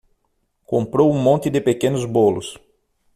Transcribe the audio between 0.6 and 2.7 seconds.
Comprou um monte de pequenos bolos